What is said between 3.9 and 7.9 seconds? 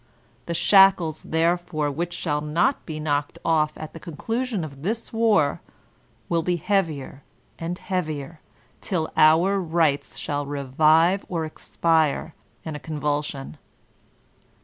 the ia9 yOLTAnUNE DE ClEYKE conchuion of this war, will be heavier and